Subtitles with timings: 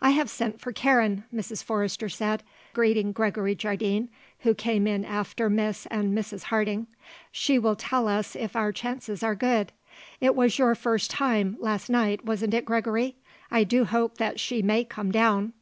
[0.00, 1.62] "I have sent for Karen," Mrs.
[1.62, 6.44] Forrester said, greeting Gregory Jardine, who came in after Miss and Mrs.
[6.44, 6.86] Harding;
[7.30, 9.70] "she will tell us if our chances are good.
[10.22, 13.16] It was your first time, last night, wasn't it, Gregory?
[13.50, 15.52] I do hope that she may come down."